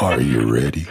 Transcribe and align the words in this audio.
Are 0.00 0.18
you 0.18 0.50
ready? 0.50 0.86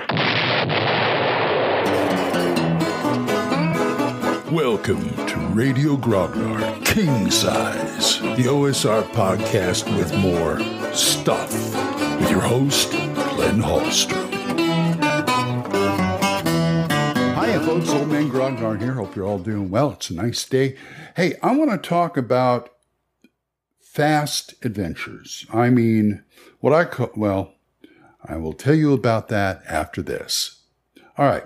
Welcome 4.54 5.10
to 5.26 5.36
Radio 5.52 5.98
Grognard 5.98 6.86
King 6.86 7.32
Size, 7.32 8.20
the 8.20 8.44
OSR 8.44 9.02
podcast 9.10 9.86
with 9.98 10.16
more 10.16 10.60
stuff, 10.94 11.52
with 12.20 12.30
your 12.30 12.42
host, 12.42 12.92
Glenn 12.92 13.60
Hallstrom. 13.60 14.30
Hiya, 17.34 17.62
folks. 17.62 17.90
Old 17.90 18.10
Man 18.10 18.30
Grognard 18.30 18.80
here. 18.80 18.94
Hope 18.94 19.16
you're 19.16 19.26
all 19.26 19.40
doing 19.40 19.72
well. 19.72 19.94
It's 19.94 20.12
a 20.12 20.14
nice 20.14 20.46
day. 20.46 20.78
Hey, 21.16 21.34
I 21.42 21.56
want 21.56 21.72
to 21.72 21.80
talk 21.80 22.16
about 22.16 22.70
fast 23.80 24.54
adventures. 24.64 25.48
I 25.52 25.72
mean, 25.72 26.24
what 26.60 26.74
I 26.74 26.86
call, 26.86 27.10
well, 27.16 27.56
I 28.30 28.38
will 28.38 28.54
tell 28.54 28.76
you 28.76 28.94
about 28.94 29.28
that 29.30 29.64
after 29.68 30.04
this. 30.04 30.62
All 31.18 31.26
right. 31.26 31.46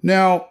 Now, 0.00 0.50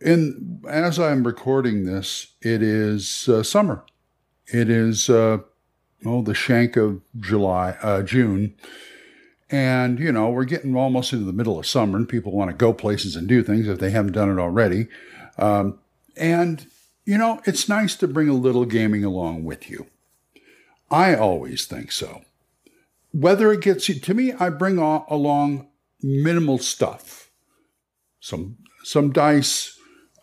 In 0.00 0.62
as 0.68 0.98
I'm 0.98 1.26
recording 1.26 1.84
this, 1.84 2.34
it 2.40 2.62
is 2.62 3.28
uh, 3.28 3.42
summer. 3.42 3.84
It 4.46 4.70
is 4.70 5.10
uh, 5.10 5.38
oh 6.04 6.22
the 6.22 6.34
shank 6.34 6.76
of 6.76 7.02
July, 7.18 7.76
uh, 7.82 8.02
June, 8.02 8.54
and 9.50 9.98
you 9.98 10.12
know 10.12 10.30
we're 10.30 10.44
getting 10.44 10.76
almost 10.76 11.12
into 11.12 11.24
the 11.24 11.32
middle 11.32 11.58
of 11.58 11.66
summer, 11.66 11.98
and 11.98 12.08
people 12.08 12.32
want 12.32 12.50
to 12.50 12.56
go 12.56 12.72
places 12.72 13.16
and 13.16 13.28
do 13.28 13.42
things 13.42 13.68
if 13.68 13.78
they 13.78 13.90
haven't 13.90 14.12
done 14.12 14.30
it 14.30 14.40
already. 14.40 14.86
Um, 15.36 15.78
and 16.16 16.66
you 17.04 17.18
know 17.18 17.40
it's 17.44 17.68
nice 17.68 17.96
to 17.96 18.08
bring 18.08 18.28
a 18.28 18.34
little 18.34 18.64
gaming 18.64 19.04
along 19.04 19.44
with 19.44 19.68
you. 19.68 19.86
I 20.90 21.14
always 21.14 21.66
think 21.66 21.92
so. 21.92 22.22
Whether 23.12 23.52
it 23.52 23.62
gets 23.62 23.88
you 23.88 23.98
to 23.98 24.14
me, 24.14 24.32
I 24.34 24.50
bring 24.50 24.78
along 24.78 25.68
minimal 26.02 26.58
stuff, 26.58 27.30
some 28.20 28.58
some 28.84 29.12
dice 29.12 29.77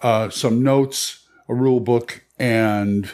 uh, 0.06 0.30
some 0.30 0.62
notes, 0.62 1.26
a 1.50 1.56
rule 1.56 1.80
book, 1.80 2.24
and 2.38 3.10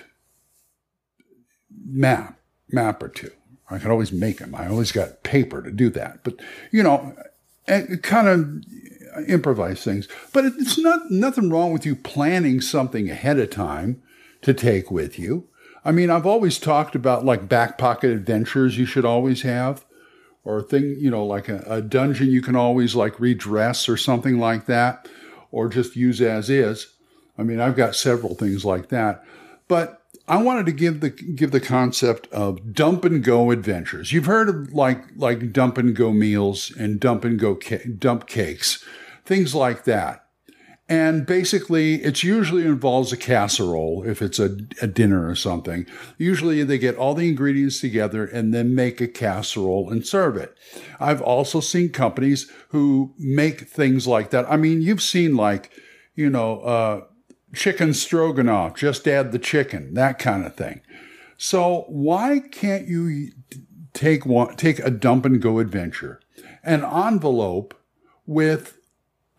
map, 1.85 2.37
map 2.69 3.01
or 3.01 3.07
two. 3.07 3.31
I 3.69 3.77
can 3.77 3.89
always 3.89 4.11
make 4.11 4.39
them. 4.39 4.53
I 4.53 4.67
always 4.67 4.91
got 4.91 5.23
paper 5.23 5.61
to 5.61 5.71
do 5.71 5.89
that. 5.91 6.25
But 6.25 6.41
you 6.69 6.83
know, 6.83 7.15
and 7.65 8.03
kind 8.03 8.27
of 8.27 9.25
improvise 9.29 9.85
things. 9.85 10.09
But 10.33 10.43
it's 10.43 10.77
not 10.77 11.09
nothing 11.09 11.49
wrong 11.49 11.71
with 11.71 11.85
you 11.85 11.95
planning 11.95 12.59
something 12.59 13.09
ahead 13.09 13.39
of 13.39 13.51
time 13.51 14.03
to 14.41 14.53
take 14.53 14.91
with 14.91 15.17
you. 15.17 15.47
I 15.85 15.93
mean, 15.93 16.09
I've 16.09 16.25
always 16.25 16.59
talked 16.59 16.93
about 16.93 17.23
like 17.23 17.47
back 17.47 17.77
pocket 17.77 18.11
adventures 18.11 18.77
you 18.77 18.85
should 18.85 19.05
always 19.05 19.43
have, 19.43 19.85
or 20.43 20.57
a 20.57 20.63
thing, 20.63 20.97
you 20.99 21.09
know, 21.09 21.25
like 21.25 21.47
a, 21.47 21.63
a 21.65 21.81
dungeon 21.81 22.27
you 22.27 22.41
can 22.41 22.57
always 22.57 22.95
like 22.95 23.17
redress 23.17 23.87
or 23.87 23.95
something 23.95 24.39
like 24.39 24.65
that, 24.65 25.07
or 25.51 25.67
just 25.67 25.95
use 25.95 26.21
as 26.21 26.49
is. 26.49 26.95
I 27.37 27.43
mean, 27.43 27.59
I've 27.59 27.75
got 27.75 27.95
several 27.95 28.35
things 28.35 28.65
like 28.65 28.89
that. 28.89 29.23
But 29.67 30.01
I 30.27 30.41
wanted 30.41 30.65
to 30.67 30.71
give 30.71 31.01
the 31.01 31.09
give 31.09 31.51
the 31.51 31.59
concept 31.59 32.27
of 32.31 32.73
dump 32.73 33.05
and 33.05 33.23
go 33.23 33.51
adventures. 33.51 34.11
You've 34.11 34.25
heard 34.25 34.49
of 34.49 34.73
like 34.73 35.03
like 35.15 35.51
dump 35.51 35.77
and 35.77 35.95
go 35.95 36.11
meals 36.11 36.71
and 36.77 36.99
dump 36.99 37.25
and 37.25 37.39
go 37.39 37.57
dump 37.97 38.27
cakes, 38.27 38.83
things 39.25 39.55
like 39.55 39.85
that. 39.85 40.25
And 40.91 41.25
basically, 41.25 42.03
it 42.03 42.21
usually 42.21 42.65
involves 42.65 43.13
a 43.13 43.17
casserole 43.17 44.03
if 44.05 44.21
it's 44.21 44.39
a, 44.39 44.57
a 44.81 44.87
dinner 44.87 45.25
or 45.25 45.35
something. 45.35 45.85
Usually, 46.17 46.65
they 46.65 46.77
get 46.77 46.97
all 46.97 47.13
the 47.13 47.29
ingredients 47.29 47.79
together 47.79 48.25
and 48.25 48.53
then 48.53 48.75
make 48.75 48.99
a 48.99 49.07
casserole 49.07 49.89
and 49.89 50.05
serve 50.05 50.35
it. 50.35 50.53
I've 50.99 51.21
also 51.21 51.61
seen 51.61 51.93
companies 51.93 52.51
who 52.71 53.13
make 53.17 53.69
things 53.69 54.05
like 54.05 54.31
that. 54.31 54.51
I 54.51 54.57
mean, 54.57 54.81
you've 54.81 55.01
seen 55.01 55.37
like, 55.37 55.71
you 56.13 56.29
know, 56.29 56.59
uh, 56.59 57.05
chicken 57.53 57.93
stroganoff, 57.93 58.75
just 58.75 59.07
add 59.07 59.31
the 59.31 59.39
chicken, 59.39 59.93
that 59.93 60.19
kind 60.19 60.45
of 60.45 60.57
thing. 60.57 60.81
So 61.37 61.85
why 61.87 62.41
can't 62.51 62.89
you 62.89 63.31
take 63.93 64.25
one, 64.25 64.57
take 64.57 64.79
a 64.79 64.91
dump 64.91 65.25
and 65.25 65.41
go 65.41 65.59
adventure, 65.59 66.19
an 66.65 66.83
envelope 66.83 67.79
with 68.25 68.77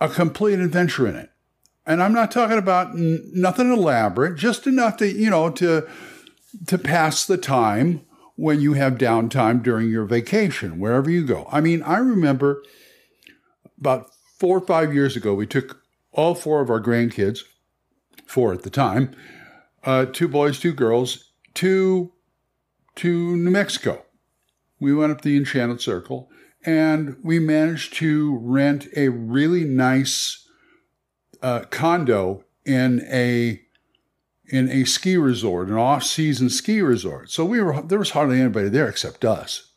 a 0.01 0.09
complete 0.09 0.59
adventure 0.59 1.07
in 1.07 1.17
it? 1.17 1.29
And 1.85 2.03
I'm 2.03 2.13
not 2.13 2.31
talking 2.31 2.59
about 2.59 2.91
n- 2.91 3.31
nothing 3.33 3.73
elaborate, 3.73 4.37
just 4.37 4.67
enough 4.67 4.97
to, 4.99 5.11
you 5.11 5.31
know, 5.31 5.51
to 5.51 5.89
to 6.67 6.79
pass 6.79 7.25
the 7.25 7.39
time 7.39 8.03
when 8.37 8.61
you 8.61 8.75
have 8.75 8.95
downtime 8.95 9.63
during 9.63 9.89
your 9.89 10.05
vacation, 10.05 10.79
wherever 10.79 11.11
you 11.11 11.25
go. 11.25 11.49
I 11.51 11.61
mean, 11.61 11.83
I 11.83 11.97
remember 11.97 12.63
about 13.79 14.11
four 14.39 14.59
or 14.59 14.67
five 14.67 14.93
years 14.95 15.17
ago, 15.17 15.35
we 15.35 15.47
took 15.47 15.83
all 16.13 16.35
four 16.35 16.61
of 16.61 16.71
our 16.71 16.81
grandkids, 16.81 17.41
four 18.27 18.53
at 18.53 18.63
the 18.63 18.71
time, 18.71 19.15
uh, 19.85 20.07
two 20.07 20.29
boys, 20.29 20.59
two 20.59 20.73
girls, 20.73 21.33
to 21.55 22.13
to 22.97 23.37
New 23.37 23.51
Mexico. 23.51 24.05
We 24.79 24.95
went 24.95 25.13
up 25.13 25.23
the 25.23 25.37
Enchanted 25.37 25.81
Circle, 25.81 26.29
and 26.65 27.17
we 27.23 27.39
managed 27.39 27.95
to 27.95 28.39
rent 28.43 28.89
a 28.97 29.09
really 29.09 29.65
nice 29.65 30.42
uh, 31.43 31.65
condo 31.71 32.45
in 32.65 33.05
a 33.11 33.61
in 34.47 34.71
a 34.71 34.85
ski 34.85 35.17
resort, 35.17 35.69
an 35.69 35.77
off-season 35.77 36.51
ski 36.51 36.83
resort. 36.83 37.31
So 37.31 37.45
we 37.45 37.61
were 37.61 37.83
there 37.83 37.99
was 37.99 38.11
hardly 38.11 38.41
anybody 38.41 38.69
there 38.69 38.89
except 38.89 39.25
us. 39.25 39.73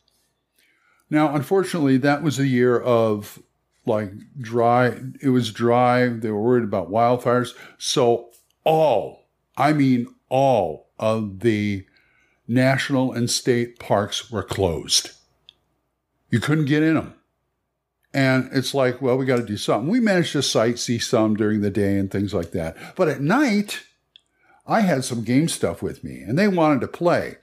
Now, 1.10 1.36
unfortunately, 1.36 1.98
that 1.98 2.24
was 2.24 2.40
a 2.40 2.48
year 2.48 2.80
of 2.80 3.42
like 3.86 4.12
dry. 4.40 4.98
It 5.22 5.30
was 5.30 5.52
dry. 5.52 6.08
They 6.10 6.32
were 6.32 6.42
worried 6.42 6.64
about 6.64 6.92
wildfires. 6.92 7.54
So 7.78 8.32
all, 8.64 9.28
I 9.58 9.74
mean 9.74 10.08
all 10.30 10.90
of 11.00 11.42
the 11.42 11.86
national 12.48 13.14
and 13.14 13.30
state 13.30 13.80
parks 13.80 14.32
were 14.32 14.44
closed. 14.44 15.12
You 16.30 16.40
couldn't 16.40 16.66
get 16.66 16.84
in 16.84 16.96
them. 16.96 17.14
And 18.16 18.50
it's 18.54 18.74
like, 18.74 19.02
well, 19.02 19.18
we 19.18 19.26
got 19.26 19.40
to 19.40 19.46
do 19.46 19.58
something. 19.58 19.90
We 19.90 20.00
managed 20.00 20.32
to 20.32 20.38
sightsee 20.38 21.04
some 21.04 21.36
during 21.36 21.60
the 21.60 21.70
day 21.70 21.98
and 21.98 22.10
things 22.10 22.34
like 22.34 22.52
that. 22.52 22.78
But 22.96 23.10
at 23.10 23.20
night, 23.20 23.82
I 24.66 24.80
had 24.80 25.04
some 25.04 25.26
game 25.26 25.50
stuff 25.50 25.82
with 25.84 26.02
me 26.02 26.22
and 26.22 26.40
they 26.40 26.48
wanted 26.48 26.80
to 26.80 26.88
play. 26.88 27.36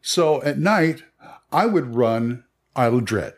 So 0.00 0.40
at 0.44 0.58
night, 0.58 1.02
I 1.50 1.66
would 1.66 1.96
run 1.96 2.44
Idle 2.76 3.00
Dread. 3.00 3.34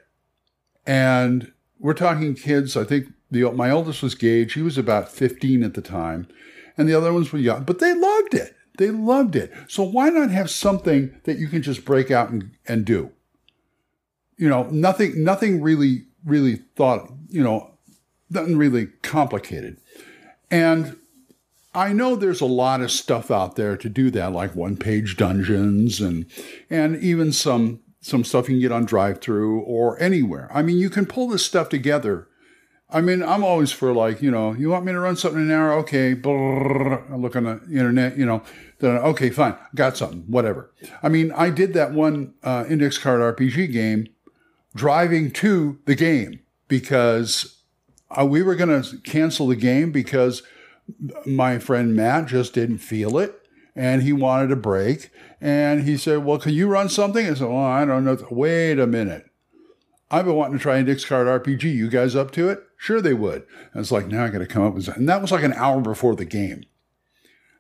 And 0.87 1.53
we're 1.79 1.95
talking 1.95 2.35
kids, 2.35 2.77
I 2.77 2.85
think 2.85 3.07
the 3.31 3.51
my 3.53 3.71
oldest 3.71 4.03
was 4.03 4.15
Gage. 4.15 4.53
He 4.53 4.61
was 4.61 4.77
about 4.77 5.11
15 5.11 5.63
at 5.63 5.73
the 5.73 5.81
time. 5.81 6.29
And 6.77 6.87
the 6.87 6.95
other 6.95 7.15
ones 7.15 7.33
were 7.33 7.39
young, 7.39 7.65
but 7.65 7.79
they 7.79 7.95
loved 7.95 8.35
it. 8.35 8.55
They 8.77 8.91
loved 8.91 9.37
it. 9.37 9.55
So 9.69 9.85
why 9.85 10.11
not 10.11 10.31
have 10.33 10.51
something 10.51 11.19
that 11.25 11.39
you 11.39 11.49
can 11.49 11.63
just 11.63 11.87
break 11.87 12.11
out 12.11 12.29
and, 12.29 12.51
and 12.67 12.85
do? 12.85 13.13
You 14.37 14.51
know, 14.51 14.65
nothing, 14.65 15.25
nothing 15.25 15.63
really, 15.63 16.08
really 16.25 16.57
thought, 16.77 17.13
you 17.29 17.43
know, 17.43 17.71
nothing 18.31 18.57
really 18.57 18.87
complicated. 19.03 19.79
And 20.51 20.97
I 21.75 21.93
know 21.93 22.17
there's 22.17 22.41
a 22.41 22.47
lot 22.47 22.81
of 22.81 22.91
stuff 22.91 23.31
out 23.31 23.57
there 23.57 23.77
to 23.77 23.89
do 23.89 24.11
that, 24.11 24.33
like 24.33 24.57
one-page 24.57 25.17
dungeons 25.17 26.01
and 26.01 26.27
and 26.71 26.97
even 27.03 27.33
some 27.33 27.81
some 28.01 28.25
stuff 28.25 28.49
you 28.49 28.55
can 28.55 28.61
get 28.61 28.73
on 28.73 28.87
DriveThru 28.87 29.63
or 29.67 30.01
anywhere. 30.01 30.49
I 30.53 30.63
mean, 30.63 30.79
you 30.79 30.89
can 30.89 31.05
pull 31.07 31.29
this 31.29 31.45
stuff 31.45 31.69
together. 31.69 32.29
I 32.91 33.03
mean, 33.03 33.23
I'm 33.23 33.45
always 33.45 33.71
for 33.71 33.93
like, 33.93 34.23
you 34.23 34.31
know, 34.31 34.55
you 34.55 34.71
want 34.71 34.87
me 34.87 34.93
to 34.93 35.01
run 35.01 35.17
something 35.17 35.43
in 35.43 35.51
an 35.51 35.55
hour? 35.55 35.73
Okay, 35.75 36.15
brrr, 36.15 37.11
I 37.13 37.17
look 37.17 37.37
on 37.37 37.45
the 37.45 37.61
internet, 37.71 38.17
you 38.17 38.25
know, 38.25 38.43
then 38.79 38.97
okay, 38.97 39.29
fine, 39.29 39.57
got 39.75 39.97
something, 39.97 40.25
whatever. 40.27 40.73
I 41.03 41.11
mean, 41.11 41.31
I 41.33 41.51
did 41.51 41.75
that 41.75 41.93
one 41.93 42.35
uh, 42.43 42.65
index 42.69 42.97
card 42.97 43.21
RPG 43.21 43.73
game 43.73 44.07
driving 44.75 45.31
to 45.33 45.79
the 45.85 45.95
game 45.95 46.41
because 46.69 47.63
uh, 48.11 48.25
we 48.25 48.43
were 48.43 48.55
going 48.55 48.83
to 48.83 48.99
cancel 48.99 49.47
the 49.47 49.57
game 49.57 49.91
because 49.91 50.43
my 51.27 51.59
friend 51.59 51.95
Matt 51.95 52.27
just 52.27 52.55
didn't 52.55 52.79
feel 52.79 53.19
it 53.19 53.35
and 53.75 54.03
he 54.03 54.13
wanted 54.13 54.51
a 54.51 54.57
break. 54.57 55.11
And 55.41 55.85
he 55.85 55.97
said, 55.97 56.25
Well, 56.25 56.39
can 56.39 56.53
you 56.53 56.67
run 56.67 56.89
something? 56.89 57.25
I 57.25 57.35
said, 57.35 57.49
Well, 57.49 57.59
I 57.59 57.85
don't 57.85 58.05
know. 58.05 58.19
Wait 58.31 58.79
a 58.79 58.87
minute. 58.87 59.27
I've 60.11 60.25
been 60.25 60.35
wanting 60.35 60.59
to 60.59 60.63
try 60.63 60.79
Index 60.79 61.05
Card 61.05 61.27
RPG. 61.27 61.63
You 61.65 61.89
guys 61.89 62.17
up 62.17 62.31
to 62.33 62.49
it? 62.49 62.63
Sure, 62.77 63.01
they 63.01 63.15
would. 63.15 63.47
And 63.73 63.81
it's 63.81 63.93
like, 63.93 64.07
now 64.07 64.25
I 64.25 64.31
got 64.31 64.39
to 64.39 64.47
come 64.47 64.65
up 64.65 64.75
with 64.75 64.85
something. 64.85 65.03
And 65.03 65.09
that 65.09 65.21
was 65.21 65.31
like 65.31 65.45
an 65.45 65.53
hour 65.53 65.81
before 65.81 66.17
the 66.17 66.25
game. 66.25 66.65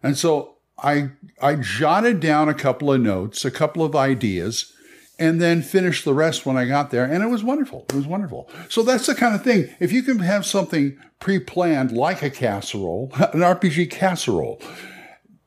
And 0.02 0.16
so 0.16 0.56
I, 0.78 1.10
I 1.43 1.56
jotted 1.56 2.20
down 2.20 2.49
a 2.49 2.55
couple 2.55 2.93
of 2.93 3.00
notes, 3.00 3.44
a 3.44 3.50
couple 3.50 3.84
of 3.84 3.94
ideas, 3.94 4.72
and 5.19 5.41
then 5.41 5.62
finished 5.62 6.05
the 6.05 6.15
rest 6.15 6.47
when 6.47 6.56
I 6.56 6.67
got 6.67 6.91
there. 6.91 7.05
And 7.05 7.23
it 7.23 7.29
was 7.29 7.43
wonderful. 7.43 7.87
It 7.88 7.94
was 7.94 8.06
wonderful. 8.06 8.49
So 8.69 8.82
that's 8.82 9.06
the 9.06 9.15
kind 9.15 9.35
of 9.35 9.43
thing. 9.43 9.75
If 9.81 9.93
you 9.93 10.03
can 10.03 10.20
have 10.20 10.47
something 10.47 10.99
pre 11.19 11.38
planned 11.38 11.93
like 11.93 12.23
a 12.23 12.31
casserole, 12.31 13.11
an 13.15 13.41
RPG 13.41 13.91
casserole, 13.91 14.61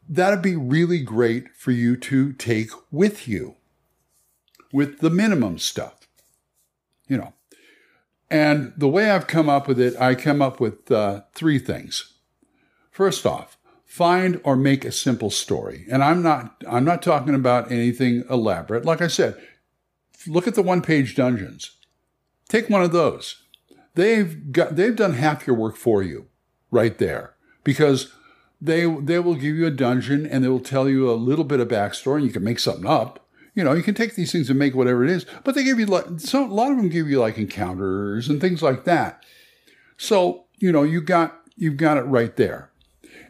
that'd 0.10 0.42
be 0.42 0.56
really 0.56 1.00
great 1.00 1.56
for 1.56 1.72
you 1.72 1.96
to 1.98 2.34
take 2.34 2.72
with 2.92 3.28
you 3.28 3.56
with 4.74 5.00
the 5.00 5.10
minimum 5.10 5.58
stuff, 5.58 6.08
you 7.08 7.18
know. 7.18 7.34
And 8.30 8.74
the 8.78 8.88
way 8.88 9.12
I've 9.12 9.28
come 9.28 9.50
up 9.50 9.68
with 9.68 9.80
it, 9.80 10.00
I 10.00 10.16
come 10.16 10.42
up 10.42 10.62
with 10.62 10.90
uh, 10.90 11.24
three 11.34 11.60
things. 11.60 12.14
First 12.90 13.26
off, 13.26 13.58
find 13.86 14.40
or 14.46 14.56
make 14.56 14.86
a 14.86 14.92
simple 14.92 15.30
story. 15.30 15.86
And 15.92 16.02
I'm 16.02 16.24
not 16.24 16.64
I'm 16.70 16.86
not 16.86 17.02
talking 17.02 17.36
about 17.36 17.72
anything 17.72 18.24
elaborate. 18.30 18.86
Like 18.86 19.02
I 19.02 19.08
said, 19.08 19.36
look 20.28 20.48
at 20.48 20.56
the 20.56 20.62
one-page 20.62 21.16
dungeons. 21.16 21.72
Take 22.48 22.70
one 22.70 22.84
of 22.84 22.92
those. 22.92 23.44
They've 23.96 24.52
got 24.52 24.76
they've 24.76 24.96
done 24.96 25.14
half 25.14 25.46
your 25.46 25.56
work 25.56 25.76
for 25.76 26.02
you 26.02 26.28
right 26.70 26.98
there 26.98 27.34
because 27.64 28.14
they 28.62 28.86
they 28.86 29.20
will 29.20 29.36
give 29.36 29.56
you 29.56 29.68
a 29.68 29.72
dungeon 29.72 30.26
and 30.26 30.44
they 30.44 30.48
will 30.48 30.60
tell 30.60 30.88
you 30.88 31.10
a 31.10 31.14
little 31.14 31.46
bit 31.46 31.60
of 31.60 31.68
backstory 31.68 32.18
and 32.18 32.26
you 32.26 32.32
can 32.32 32.44
make 32.44 32.60
something 32.60 32.86
up 32.86 33.22
you 33.54 33.64
know, 33.64 33.74
you 33.74 33.84
can 33.84 33.96
take 33.96 34.16
these 34.16 34.32
things 34.32 34.50
and 34.50 34.58
make 34.58 34.76
whatever 34.76 35.04
it 35.04 35.10
is, 35.10 35.26
but 35.44 35.56
they 35.56 35.64
give 35.64 35.80
you 35.80 35.86
like 35.86 36.06
so 36.20 36.46
a 36.46 36.48
lot 36.48 36.72
of 36.72 36.78
them 36.78 36.90
give 36.90 37.10
you 37.10 37.20
like 37.20 37.38
encounters 37.38 38.30
and 38.30 38.40
things 38.40 38.62
like 38.62 38.86
that. 38.86 39.24
So, 39.98 40.46
you 40.58 40.72
know, 40.72 40.84
you 40.84 41.02
got 41.02 41.38
you've 41.58 41.78
got 41.78 41.98
it 41.98 42.04
right 42.04 42.36
there. 42.36 42.70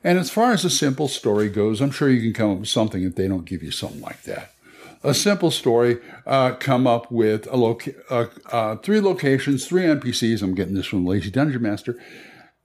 And 0.04 0.18
as 0.20 0.30
far 0.30 0.52
as 0.52 0.64
a 0.64 0.70
simple 0.70 1.08
story 1.08 1.50
goes, 1.50 1.82
I'm 1.82 1.92
sure 1.92 2.10
you 2.10 2.22
can 2.22 2.34
come 2.34 2.52
up 2.52 2.60
with 2.60 2.70
something 2.70 3.04
if 3.04 3.16
they 3.16 3.28
don't 3.28 3.46
give 3.46 3.64
you 3.64 3.72
something 3.72 4.02
like 4.02 4.24
that. 4.24 4.54
A 5.03 5.13
simple 5.13 5.50
story, 5.50 6.00
uh, 6.27 6.53
come 6.53 6.86
up 6.86 7.12
with 7.12 7.48
a 7.51 7.57
loca- 7.57 7.95
uh, 8.09 8.27
uh, 8.51 8.75
three 8.77 9.01
locations, 9.01 9.65
three 9.65 9.83
NPCs. 9.83 10.44
I'm 10.44 10.53
getting 10.53 10.75
this 10.75 10.86
from 10.86 11.06
Lazy 11.06 11.31
Dungeon 11.31 11.62
Master, 11.62 11.98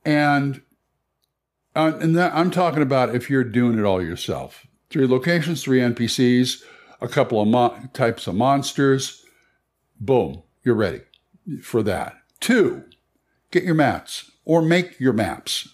and 0.05 0.61
uh, 1.75 1.93
and 2.01 2.15
that, 2.17 2.35
I'm 2.35 2.51
talking 2.51 2.83
about 2.83 3.15
if 3.15 3.31
you're 3.31 3.45
doing 3.45 3.79
it 3.79 3.85
all 3.85 4.03
yourself. 4.03 4.67
Three 4.91 5.07
locations, 5.07 5.63
three 5.63 5.81
NPCs 5.81 6.63
a 7.01 7.09
couple 7.09 7.41
of 7.41 7.49
mo- 7.49 7.77
types 7.93 8.27
of 8.27 8.35
monsters. 8.35 9.25
Boom, 10.01 10.43
you're 10.63 10.75
ready 10.75 11.03
for 11.63 11.83
that. 11.83 12.17
Two, 12.41 12.85
get 13.51 13.65
your 13.65 13.75
maps 13.75 14.31
or 14.45 14.63
make 14.63 14.99
your 15.01 15.13
maps. 15.13 15.69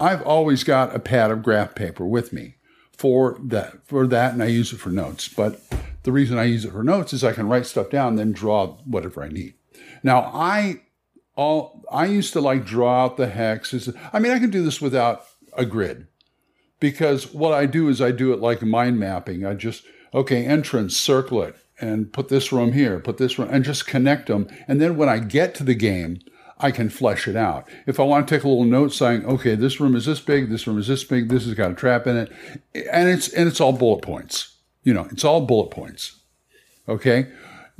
I've 0.00 0.22
always 0.22 0.64
got 0.64 0.94
a 0.94 0.98
pad 0.98 1.30
of 1.30 1.42
graph 1.42 1.74
paper 1.74 2.04
with 2.04 2.32
me 2.32 2.56
for 2.92 3.38
that 3.42 3.86
for 3.86 4.06
that 4.06 4.32
and 4.32 4.42
I 4.42 4.46
use 4.46 4.72
it 4.72 4.78
for 4.78 4.90
notes. 4.90 5.28
But 5.28 5.60
the 6.06 6.12
reason 6.12 6.38
I 6.38 6.44
use 6.44 6.64
it 6.64 6.70
for 6.70 6.84
notes 6.84 7.12
is 7.12 7.24
I 7.24 7.32
can 7.32 7.48
write 7.48 7.66
stuff 7.66 7.90
down 7.90 8.14
then 8.14 8.30
draw 8.30 8.78
whatever 8.84 9.24
I 9.24 9.28
need. 9.28 9.54
Now 10.04 10.30
I 10.32 10.82
all 11.34 11.84
I 11.90 12.06
used 12.06 12.32
to 12.34 12.40
like 12.40 12.64
draw 12.64 13.04
out 13.04 13.16
the 13.16 13.26
hexes. 13.26 13.92
I 14.12 14.20
mean 14.20 14.30
I 14.30 14.38
can 14.38 14.50
do 14.50 14.64
this 14.64 14.80
without 14.80 15.24
a 15.54 15.66
grid 15.66 16.06
because 16.78 17.34
what 17.34 17.52
I 17.52 17.66
do 17.66 17.88
is 17.88 18.00
I 18.00 18.12
do 18.12 18.32
it 18.32 18.38
like 18.38 18.62
mind 18.62 19.00
mapping. 19.00 19.44
I 19.44 19.54
just 19.54 19.84
okay, 20.14 20.46
entrance, 20.46 20.96
circle 20.96 21.42
it, 21.42 21.56
and 21.80 22.12
put 22.12 22.28
this 22.28 22.52
room 22.52 22.72
here, 22.72 23.00
put 23.00 23.18
this 23.18 23.36
room, 23.36 23.48
and 23.50 23.64
just 23.64 23.88
connect 23.88 24.28
them. 24.28 24.46
And 24.68 24.80
then 24.80 24.96
when 24.96 25.08
I 25.08 25.18
get 25.18 25.56
to 25.56 25.64
the 25.64 25.74
game, 25.74 26.20
I 26.58 26.70
can 26.70 26.88
flesh 26.88 27.26
it 27.26 27.34
out. 27.34 27.68
If 27.84 27.98
I 27.98 28.04
want 28.04 28.28
to 28.28 28.34
take 28.34 28.44
a 28.44 28.48
little 28.48 28.64
note 28.64 28.94
saying, 28.94 29.26
okay, 29.26 29.56
this 29.56 29.80
room 29.80 29.96
is 29.96 30.06
this 30.06 30.20
big, 30.20 30.50
this 30.50 30.68
room 30.68 30.78
is 30.78 30.86
this 30.86 31.02
big, 31.02 31.28
this 31.28 31.44
has 31.46 31.54
got 31.54 31.72
a 31.72 31.74
trap 31.74 32.06
in 32.06 32.16
it, 32.16 32.32
and 32.92 33.08
it's 33.08 33.28
and 33.28 33.48
it's 33.48 33.60
all 33.60 33.72
bullet 33.72 34.02
points. 34.02 34.55
You 34.86 34.94
know, 34.94 35.06
it's 35.10 35.24
all 35.24 35.42
bullet 35.42 35.70
points. 35.70 36.20
Okay? 36.88 37.26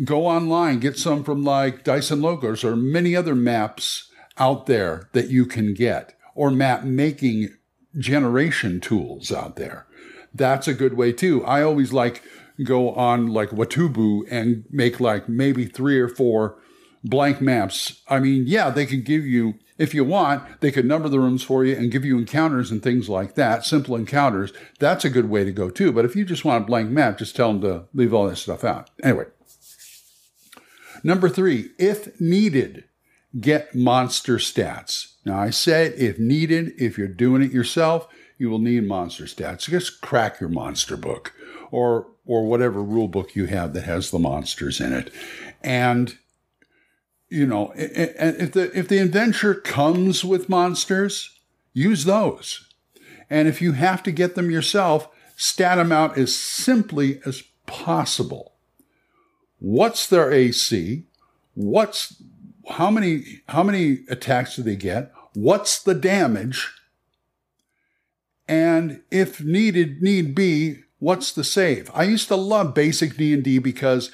Go 0.05 0.27
online, 0.27 0.81
get 0.81 0.99
some 0.99 1.25
from 1.25 1.43
like 1.45 1.85
Dyson 1.85 2.21
Logos 2.21 2.65
or 2.65 2.77
many 2.77 3.17
other 3.17 3.35
maps 3.35 4.11
out 4.37 4.67
there 4.67 5.09
that 5.13 5.31
you 5.31 5.47
can 5.47 5.73
get, 5.73 6.15
or 6.35 6.51
map 6.51 6.85
making 6.85 7.49
generation 7.99 8.81
tools 8.81 9.33
out 9.33 9.57
there 9.57 9.87
that's 10.37 10.69
a 10.69 10.75
good 10.75 10.95
way 10.95 11.13
too. 11.13 11.45
I 11.45 11.63
always 11.63 11.93
like 11.93 12.23
go 12.63 12.93
on 12.93 13.29
like 13.29 13.51
Watabou 13.51 14.23
and 14.31 14.65
make 14.71 15.01
like 15.01 15.29
maybe 15.29 15.67
three 15.67 15.99
or 15.99 16.09
four 16.09 16.59
blank 17.05 17.41
maps. 17.41 18.03
I 18.09 18.19
mean, 18.19 18.45
yeah, 18.47 18.71
they 18.71 18.87
can 18.87 19.03
give 19.03 19.25
you, 19.27 19.55
if 19.79 19.95
you 19.95 20.05
want, 20.05 20.61
they 20.61 20.71
could 20.71 20.87
number 20.87 21.09
the 21.09 21.21
rooms 21.21 21.43
for 21.43 21.65
you 21.65 21.77
and 21.77 21.91
give 21.91 22.05
you 22.05 22.19
encounters 22.19 22.71
and 22.71 22.83
things 22.83 23.09
like 23.09 23.35
that, 23.35 23.65
simple 23.65 23.97
encounters. 23.97 24.53
That's 24.79 25.05
a 25.05 25.11
good 25.11 25.29
way 25.29 25.45
to 25.45 25.53
go 25.53 25.71
too. 25.71 25.93
But 25.93 26.05
if 26.05 26.17
you 26.17 26.25
just 26.25 26.45
want 26.45 26.65
a 26.65 26.67
blank 26.67 26.91
map, 26.91 27.19
just 27.19 27.37
tell 27.37 27.53
them 27.53 27.61
to 27.63 27.85
leave 27.93 28.15
all 28.15 28.29
that 28.29 28.37
stuff 28.37 28.65
out. 28.65 28.91
Anyway, 29.03 29.27
number 31.03 31.29
three, 31.29 31.71
if 31.79 32.19
needed, 32.21 32.85
get 33.39 33.75
monster 33.75 34.37
stats. 34.37 35.15
Now, 35.25 35.39
I 35.39 35.51
said 35.51 35.93
if 35.97 36.19
needed, 36.19 36.73
if 36.79 36.97
you're 36.97 37.09
doing 37.09 37.43
it 37.43 37.53
yourself, 37.53 38.09
you 38.39 38.49
will 38.49 38.59
need 38.59 38.87
monster 38.87 39.25
stats. 39.25 39.69
Just 39.69 40.01
crack 40.01 40.41
your 40.41 40.51
monster 40.51 40.97
book 40.97 41.33
or 41.71 42.09
or 42.27 42.45
whatever 42.45 42.83
rule 42.83 43.07
book 43.09 43.37
you 43.37 43.47
have 43.47 43.73
that 43.73 43.85
has 43.85 44.11
the 44.11 44.19
monsters 44.19 44.81
in 44.81 44.93
it. 44.93 45.13
And 45.63 46.19
you 47.29 47.47
know, 47.47 47.73
if 47.77 48.53
the 48.53 48.77
if 48.79 48.89
the 48.89 48.99
adventure 48.99 49.55
comes 49.55 50.25
with 50.25 50.49
monsters, 50.49 51.39
use 51.73 52.05
those. 52.05 52.69
And 53.29 53.49
if 53.49 53.61
you 53.61 53.73
have 53.73 54.03
to 54.05 54.13
get 54.13 54.37
them 54.37 54.51
yourself, 54.51 55.09
stat 55.37 55.79
them 55.79 55.91
out 55.91 56.17
as 56.17 56.35
simply 56.35 57.21
as 57.27 57.43
possible. 57.67 58.53
What's 59.59 60.07
their 60.07 60.33
AC? 60.33 61.05
What's 61.55 62.23
how 62.69 62.91
many 62.91 63.43
how 63.49 63.63
many 63.63 64.01
attacks 64.09 64.57
do 64.57 64.63
they 64.63 64.77
get? 64.77 65.13
What's 65.35 65.83
the 65.83 65.95
damage? 65.95 66.73
and 68.49 69.03
if 69.11 69.43
needed 69.43 70.03
need 70.03 70.35
be 70.35 70.77
what's 70.99 71.33
the 71.33 71.45
save 71.45 71.91
i 71.95 72.03
used 72.03 72.29
to 72.29 72.37
love 72.37 72.75
basic 72.75 73.17
d&d 73.17 73.59
because 73.59 74.11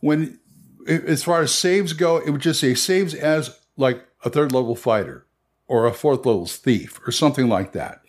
when 0.00 0.38
as 0.86 1.24
far 1.24 1.42
as 1.42 1.54
saves 1.54 1.92
go 1.92 2.18
it 2.18 2.30
would 2.30 2.40
just 2.40 2.60
say 2.60 2.74
saves 2.74 3.14
as 3.14 3.58
like 3.76 4.06
a 4.24 4.30
third 4.30 4.52
level 4.52 4.76
fighter 4.76 5.26
or 5.68 5.86
a 5.86 5.92
fourth 5.92 6.24
level 6.26 6.46
thief 6.46 7.00
or 7.06 7.12
something 7.12 7.48
like 7.48 7.72
that. 7.72 8.00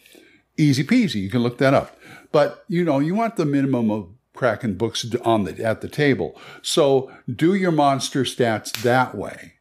Easy 0.58 0.84
peasy 0.84 1.22
you 1.22 1.30
can 1.30 1.42
look 1.42 1.58
that 1.58 1.74
up. 1.74 1.98
But 2.32 2.64
you 2.68 2.84
know 2.84 3.00
you 3.00 3.16
want 3.16 3.36
the 3.36 3.46
minimum 3.46 3.92
of 3.92 4.10
cracking 4.34 4.76
books 4.76 5.06
on 5.24 5.44
the 5.44 5.64
at 5.64 5.82
the 5.82 5.90
table. 5.90 6.40
So 6.62 7.12
do 7.34 7.56
your 7.56 7.72
monster 7.72 8.24
stats 8.24 8.72
that 8.84 9.16
way. 9.16 9.54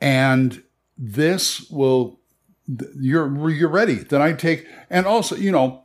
And 0.00 0.62
this 0.98 1.68
will 1.70 2.20
you're 2.98 3.50
you're 3.50 3.68
ready. 3.68 3.94
Then 3.96 4.20
I 4.22 4.32
take 4.32 4.66
and 4.90 5.06
also 5.06 5.36
you 5.36 5.52
know 5.52 5.83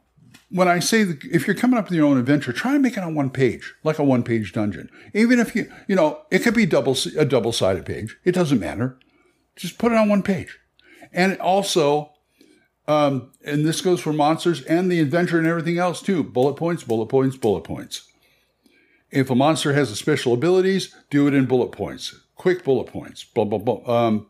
when 0.50 0.68
I 0.68 0.80
say 0.80 1.02
if 1.32 1.48
you're 1.48 1.56
coming 1.56 1.78
up 1.78 1.86
with 1.86 1.94
your 1.94 2.08
own 2.08 2.18
adventure, 2.18 2.52
try 2.52 2.74
and 2.74 2.82
make 2.82 2.98
it 2.98 3.04
on 3.04 3.16
one 3.16 3.30
page, 3.30 3.76
like 3.84 4.00
a 4.00 4.04
one 4.04 4.24
page 4.24 4.52
dungeon. 4.54 4.90
Even 5.14 5.40
if 5.40 5.56
you 5.56 5.72
you 5.88 5.96
know 5.96 6.22
it 6.32 6.40
could 6.40 6.54
be 6.54 6.66
double 6.66 6.96
a 7.18 7.26
double 7.26 7.52
sided 7.52 7.86
page. 7.86 8.18
It 8.24 8.34
doesn't 8.34 8.60
matter. 8.60 8.98
Just 9.56 9.78
put 9.78 9.92
it 9.92 9.98
on 9.98 10.10
one 10.10 10.24
page. 10.24 10.58
And 11.12 11.38
also, 11.40 12.14
um, 12.88 13.32
and 13.44 13.66
this 13.66 13.82
goes 13.82 14.00
for 14.00 14.14
monsters 14.14 14.64
and 14.64 14.92
the 14.92 15.00
adventure 15.00 15.38
and 15.38 15.48
everything 15.48 15.78
else 15.78 16.02
too. 16.02 16.24
Bullet 16.24 16.56
points, 16.56 16.84
bullet 16.84 17.08
points, 17.08 17.36
bullet 17.36 17.64
points. 17.64 18.08
If 19.12 19.30
a 19.30 19.36
monster 19.36 19.74
has 19.74 19.90
a 19.90 19.96
special 19.96 20.34
abilities, 20.34 20.96
do 21.10 21.28
it 21.28 21.34
in 21.34 21.46
bullet 21.46 21.72
points. 21.72 22.16
Quick 22.36 22.64
bullet 22.64 22.88
points. 22.88 23.24
Blah 23.24 23.46
blah 23.46 23.60
blah. 23.60 24.08
Um, 24.08 24.28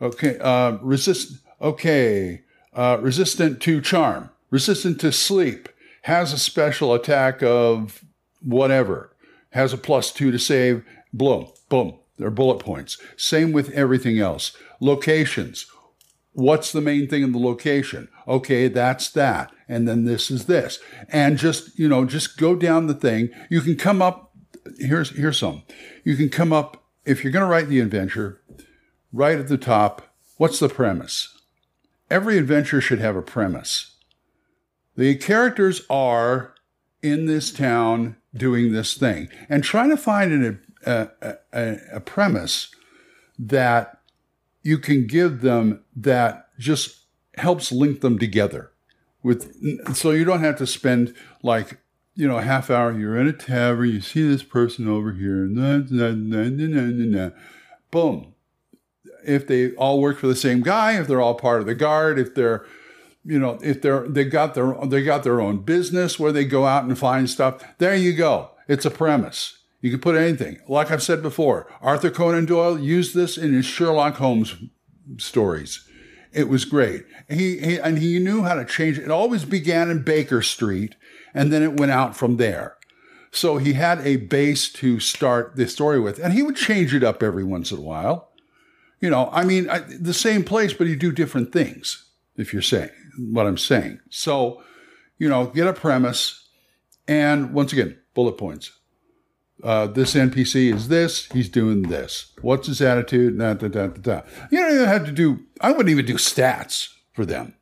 okay. 0.00 0.38
Uh, 0.38 0.78
resist 0.82 1.38
okay, 1.60 2.42
uh, 2.74 2.98
resistant 3.00 3.60
to 3.62 3.80
charm, 3.80 4.30
resistant 4.50 5.00
to 5.00 5.12
sleep, 5.12 5.68
has 6.02 6.32
a 6.32 6.38
special 6.38 6.94
attack 6.94 7.42
of 7.42 8.04
whatever, 8.40 9.14
has 9.50 9.72
a 9.72 9.78
plus 9.78 10.12
two 10.12 10.30
to 10.30 10.38
save, 10.38 10.84
boom, 11.12 11.48
boom. 11.68 11.98
They're 12.18 12.30
bullet 12.30 12.58
points. 12.58 12.98
Same 13.16 13.50
with 13.52 13.70
everything 13.70 14.18
else. 14.18 14.54
Locations. 14.78 15.66
What's 16.32 16.70
the 16.70 16.82
main 16.82 17.08
thing 17.08 17.22
in 17.22 17.32
the 17.32 17.38
location? 17.38 18.08
Okay, 18.28 18.68
that's 18.68 19.10
that. 19.10 19.52
And 19.68 19.88
then 19.88 20.04
this 20.04 20.30
is 20.30 20.44
this. 20.44 20.78
And 21.08 21.38
just, 21.38 21.78
you 21.78 21.88
know, 21.88 22.04
just 22.04 22.36
go 22.36 22.54
down 22.54 22.86
the 22.86 22.94
thing. 22.94 23.30
You 23.48 23.62
can 23.62 23.76
come 23.76 24.02
up, 24.02 24.32
here's, 24.78 25.16
here's 25.16 25.38
some. 25.38 25.62
You 26.04 26.14
can 26.14 26.28
come 26.28 26.52
up, 26.52 26.84
if 27.06 27.24
you're 27.24 27.32
going 27.32 27.44
to 27.44 27.50
write 27.50 27.68
the 27.68 27.80
adventure, 27.80 28.42
right 29.12 29.38
at 29.38 29.48
the 29.48 29.56
top, 29.56 30.14
what's 30.36 30.58
the 30.58 30.68
premise? 30.68 31.40
every 32.10 32.36
adventure 32.36 32.80
should 32.80 32.98
have 32.98 33.16
a 33.16 33.22
premise. 33.22 33.94
The 34.96 35.14
characters 35.16 35.82
are 35.88 36.54
in 37.02 37.26
this 37.26 37.52
town 37.52 38.16
doing 38.34 38.72
this 38.72 38.94
thing 38.94 39.28
and 39.48 39.64
trying 39.64 39.90
to 39.90 39.96
find 39.96 40.32
an, 40.32 40.60
a, 40.84 41.08
a, 41.52 41.76
a 41.94 42.00
premise 42.00 42.74
that 43.38 44.00
you 44.62 44.78
can 44.78 45.06
give 45.06 45.40
them 45.40 45.82
that 45.96 46.48
just 46.58 47.04
helps 47.36 47.72
link 47.72 48.00
them 48.00 48.18
together 48.18 48.70
with 49.22 49.96
so 49.96 50.10
you 50.10 50.24
don't 50.24 50.40
have 50.42 50.56
to 50.56 50.66
spend 50.66 51.14
like 51.42 51.78
you 52.14 52.28
know 52.28 52.38
a 52.38 52.42
half 52.42 52.70
hour 52.70 52.96
you're 52.96 53.18
in 53.18 53.26
a 53.26 53.32
tavern 53.32 53.88
you 53.88 54.00
see 54.00 54.26
this 54.26 54.42
person 54.42 54.88
over 54.88 55.12
here 55.12 55.46
nah, 55.46 55.82
nah, 55.90 56.10
nah, 56.10 57.30
boom. 57.90 58.34
If 59.26 59.46
they 59.46 59.72
all 59.72 60.00
work 60.00 60.18
for 60.18 60.26
the 60.26 60.36
same 60.36 60.62
guy 60.62 60.98
if 60.98 61.06
they're 61.06 61.20
all 61.20 61.34
part 61.34 61.60
of 61.60 61.66
the 61.66 61.74
guard 61.74 62.18
if 62.18 62.34
they're 62.34 62.64
you 63.24 63.38
know 63.38 63.58
if 63.62 63.82
they're 63.82 64.08
they 64.08 64.24
got 64.24 64.54
their 64.54 64.74
they 64.86 65.02
got 65.02 65.24
their 65.24 65.40
own 65.40 65.58
business 65.58 66.18
where 66.18 66.32
they 66.32 66.44
go 66.44 66.66
out 66.66 66.84
and 66.84 66.98
find 66.98 67.28
stuff 67.28 67.62
there 67.78 67.94
you 67.94 68.12
go. 68.12 68.50
It's 68.68 68.84
a 68.84 68.90
premise. 68.90 69.58
You 69.80 69.90
can 69.90 70.00
put 70.00 70.16
anything. 70.16 70.58
Like 70.68 70.90
i've 70.90 71.02
said 71.02 71.22
before 71.22 71.70
arthur 71.80 72.10
conan 72.10 72.46
doyle 72.46 72.78
used 72.78 73.14
this 73.14 73.36
in 73.36 73.52
his 73.52 73.66
sherlock 73.66 74.16
holmes 74.16 74.56
stories. 75.18 75.86
It 76.32 76.48
was 76.48 76.64
great. 76.64 77.04
He, 77.28 77.58
he 77.58 77.78
and 77.78 77.98
he 77.98 78.18
knew 78.20 78.42
how 78.42 78.54
to 78.54 78.64
change 78.64 78.98
it. 78.98 79.04
It 79.04 79.10
always 79.10 79.44
began 79.44 79.90
in 79.90 80.02
baker 80.02 80.42
street 80.42 80.94
and 81.34 81.52
then 81.52 81.62
it 81.62 81.78
went 81.78 81.92
out 81.92 82.16
from 82.16 82.36
there. 82.36 82.76
So 83.32 83.58
he 83.58 83.74
had 83.74 84.00
a 84.00 84.16
base 84.16 84.72
to 84.74 84.98
start 84.98 85.56
the 85.56 85.68
story 85.68 86.00
with 86.00 86.18
and 86.18 86.32
he 86.32 86.42
would 86.42 86.56
change 86.56 86.94
it 86.94 87.04
up 87.04 87.22
every 87.22 87.44
once 87.44 87.70
in 87.70 87.78
a 87.78 87.82
while. 87.82 88.28
You 89.00 89.10
know 89.10 89.30
i 89.32 89.44
mean 89.44 89.68
I, 89.68 89.78
the 89.78 90.14
same 90.14 90.44
place 90.44 90.72
but 90.72 90.86
you 90.86 90.96
do 90.96 91.10
different 91.10 91.52
things 91.52 92.06
if 92.36 92.52
you're 92.52 92.62
saying 92.62 92.90
what 93.30 93.46
I'm 93.46 93.58
saying. 93.58 94.00
So, 94.10 94.62
you 95.18 95.28
know, 95.28 95.46
get 95.46 95.66
a 95.66 95.72
premise, 95.72 96.48
and 97.06 97.52
once 97.52 97.72
again, 97.72 97.98
bullet 98.14 98.38
points. 98.38 98.72
Uh, 99.62 99.86
this 99.86 100.14
NPC 100.14 100.72
is 100.72 100.88
this. 100.88 101.26
He's 101.32 101.48
doing 101.48 101.82
this. 101.82 102.32
What's 102.40 102.66
his 102.66 102.80
attitude? 102.80 103.38
Da, 103.38 103.54
da, 103.54 103.68
da, 103.68 103.86
da, 103.88 104.00
da. 104.00 104.22
You 104.50 104.58
don't 104.58 104.74
even 104.74 104.86
have 104.86 105.04
to 105.04 105.12
do. 105.12 105.40
I 105.60 105.70
wouldn't 105.70 105.90
even 105.90 106.06
do 106.06 106.14
stats 106.14 106.88
for 107.12 107.26
them. 107.26 107.54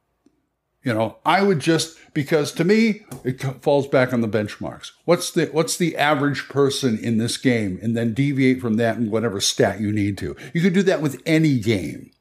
You 0.85 0.95
know, 0.95 1.19
I 1.27 1.43
would 1.43 1.59
just 1.59 1.99
because 2.15 2.53
to 2.53 2.65
me 2.65 3.03
it 3.25 3.43
falls 3.63 3.89
back 3.89 4.13
on 4.13 4.21
the 4.21 4.29
benchmarks. 4.29 4.93
What's 5.05 5.31
the 5.31 5.47
what's 5.47 5.77
the 5.77 5.97
average 5.97 6.49
person 6.49 6.99
in 6.99 7.19
this 7.19 7.37
game, 7.37 7.79
and 7.83 7.97
then 7.97 8.15
deviate 8.15 8.61
from 8.61 8.75
that 8.75 8.97
in 8.97 9.11
whatever 9.11 9.41
stat 9.41 9.81
you 9.81 9.93
need 9.93 10.17
to. 10.19 10.37
You 10.55 10.61
could 10.61 10.73
do 10.73 10.83
that 10.85 11.03
with 11.03 11.21
any 11.27 11.59
game, 11.59 12.13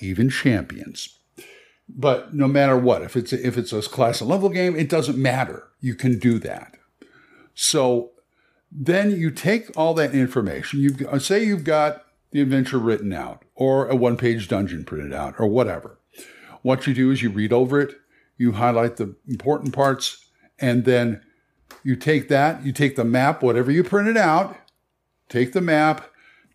even 0.00 0.30
champions. 0.30 1.18
But 1.88 2.34
no 2.34 2.48
matter 2.48 2.76
what, 2.76 3.02
if 3.02 3.16
it's 3.16 3.32
if 3.32 3.56
it's 3.56 3.72
a 3.72 3.80
class 3.82 4.20
and 4.20 4.28
level 4.28 4.48
game, 4.48 4.76
it 4.76 4.88
doesn't 4.88 5.16
matter. 5.16 5.68
You 5.80 5.94
can 5.94 6.18
do 6.18 6.38
that. 6.40 6.76
So 7.54 8.10
then 8.70 9.12
you 9.12 9.30
take 9.30 9.70
all 9.76 9.94
that 9.94 10.14
information. 10.14 10.80
You 10.80 11.18
say 11.18 11.44
you've 11.44 11.64
got 11.64 12.04
the 12.32 12.40
adventure 12.40 12.78
written 12.78 13.12
out, 13.12 13.44
or 13.54 13.86
a 13.86 13.94
one-page 13.94 14.48
dungeon 14.48 14.84
printed 14.84 15.12
out, 15.12 15.34
or 15.38 15.46
whatever. 15.46 15.98
What 16.62 16.86
you 16.86 16.92
do 16.92 17.10
is 17.12 17.22
you 17.22 17.30
read 17.30 17.52
over 17.52 17.80
it, 17.80 17.94
you 18.36 18.52
highlight 18.52 18.96
the 18.96 19.14
important 19.28 19.72
parts, 19.72 20.26
and 20.58 20.84
then 20.84 21.22
you 21.84 21.94
take 21.94 22.28
that, 22.28 22.66
you 22.66 22.72
take 22.72 22.96
the 22.96 23.04
map, 23.04 23.42
whatever 23.42 23.70
you 23.70 23.84
printed 23.84 24.16
out, 24.16 24.56
take 25.28 25.52
the 25.52 25.60
map, 25.60 26.10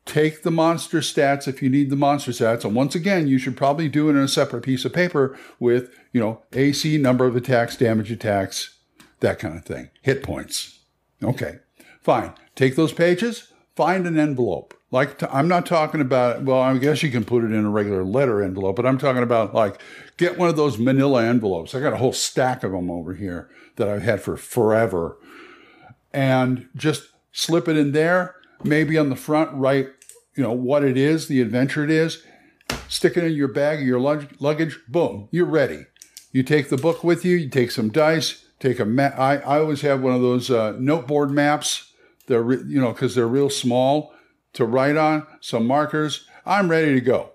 take 0.05 0.43
the 0.43 0.51
monster 0.51 1.00
stats 1.00 1.48
if 1.48 1.62
you 1.62 1.70
need 1.70 1.89
the 1.89 1.96
monster 1.96 2.31
stats. 2.31 2.65
And 2.65 2.75
once 2.75 2.96
again, 2.96 3.27
you 3.27 3.38
should 3.38 3.58
probably 3.58 3.88
do 3.88 4.10
it 4.10 4.13
in 4.13 4.17
a 4.17 4.27
separate 4.27 4.63
piece 4.63 4.86
of 4.86 4.93
paper 4.93 5.38
with, 5.60 5.89
you 6.12 6.20
know, 6.20 6.41
AC, 6.53 6.98
number 6.98 7.25
of 7.25 7.36
attacks, 7.36 7.77
damage 7.77 8.12
attacks, 8.12 8.77
that 9.20 9.39
kind 9.39 9.55
of 9.58 9.65
thing, 9.65 9.89
hit 10.01 10.24
points. 10.24 10.79
Okay, 11.24 11.60
fine. 12.01 12.34
Take 12.55 12.75
those 12.75 12.93
pages, 12.93 13.51
find 13.75 14.08
an 14.08 14.17
envelope. 14.17 14.74
Like, 14.89 15.22
I'm 15.34 15.48
not 15.48 15.65
talking 15.65 16.01
about, 16.01 16.43
well, 16.43 16.60
I 16.60 16.77
guess 16.77 17.01
you 17.01 17.12
can 17.12 17.24
put 17.24 17.46
it 17.46 17.53
in 17.53 17.65
a 17.65 17.70
regular 17.70 18.03
letter 18.03 18.43
envelope, 18.43 18.75
but 18.75 18.86
I'm 18.86 18.98
talking 18.98 19.24
about 19.24 19.53
like, 19.53 19.79
get 20.17 20.38
one 20.38 20.50
of 20.50 20.58
those 20.58 20.77
manila 20.77 21.24
envelopes. 21.24 21.74
I 21.74 21.79
got 21.79 21.93
a 21.93 21.98
whole 21.98 22.12
stack 22.12 22.63
of 22.63 22.72
them 22.72 22.91
over 22.91 23.13
here 23.13 23.50
that 23.77 23.88
I've 23.88 24.01
had 24.01 24.22
for 24.22 24.36
forever. 24.36 25.17
And 26.12 26.67
just 26.75 27.08
slip 27.31 27.70
it 27.70 27.77
in 27.77 27.93
there 27.93 28.36
maybe 28.63 28.98
on 28.98 29.10
the 29.10 29.15
front 29.15 29.51
write, 29.53 29.89
you 30.36 30.44
know, 30.44 30.51
what 30.51 30.84
it 30.84 30.98
is, 30.98 31.27
the 31.27 31.41
adventure 31.41 31.84
it 31.84 31.91
is, 31.91 32.24
stick 32.88 33.18
it 33.18 33.24
in 33.24 33.34
your 33.34 33.48
bag 33.48 33.80
or 33.80 33.84
your 33.84 34.00
luggage, 34.00 34.80
boom, 34.88 35.27
you're 35.32 35.46
ready. 35.46 35.86
You 36.32 36.44
take 36.44 36.70
the 36.70 36.77
book 36.77 37.03
with 37.03 37.25
you, 37.25 37.36
you 37.36 37.50
take 37.50 37.72
some 37.72 37.89
dice, 37.89 38.46
take 38.60 38.80
a 38.80 38.86
map. 38.86 39.18
I, 39.20 39.38
I 39.38 39.60
always 39.60 39.82
have 39.82 40.01
one 40.01 40.13
of 40.13 40.22
those 40.22 40.50
uh, 40.50 40.74
noteboard 40.80 41.32
maps. 41.32 41.91
They're, 42.27 42.44
re- 42.44 42.63
you 42.65 42.80
know, 42.80 42.94
because 42.94 43.15
they're 43.15 43.27
real 43.27 43.50
small 43.50 44.13
to 44.53 44.65
write 44.65 44.98
on, 44.98 45.27
some 45.41 45.68
markers. 45.68 46.25
I'm 46.46 46.70
ready 46.70 46.94
to 46.94 47.01
go. 47.01 47.32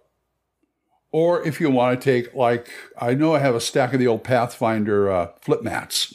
Or 1.13 1.47
if 1.47 1.61
you 1.61 1.71
want 1.71 2.01
to 2.01 2.05
take, 2.05 2.35
like, 2.35 2.71
I 2.99 3.15
know 3.15 3.35
I 3.35 3.39
have 3.39 3.55
a 3.55 3.61
stack 3.61 3.93
of 3.93 4.01
the 4.01 4.07
old 4.07 4.25
Pathfinder 4.25 5.11
uh, 5.11 5.29
flip 5.41 5.63
mats 5.63 6.15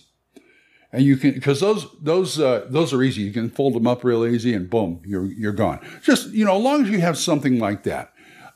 and 0.92 1.04
you 1.04 1.18
can 1.18 1.34
because 1.34 1.60
those 1.60 1.88
those 2.02 2.40
uh, 2.40 2.66
those 2.70 2.94
are 2.94 3.02
easy. 3.04 3.22
You 3.22 3.32
can 3.32 3.50
fold 3.50 3.74
them 3.74 3.88
up 3.88 4.04
real 4.04 4.26
easy, 4.26 4.54
and 4.54 4.70
boom, 4.70 5.02
you're 5.06 5.26
you're 5.26 5.54
gone. 5.54 5.80
Just 6.02 6.30
you 6.32 6.46
know, 6.46 6.58
as 6.58 6.64
long 6.64 6.84
as 6.84 6.90
you 6.90 7.00
have 7.02 7.18
something 7.18 7.60
like 7.60 7.84
that. 7.84 8.14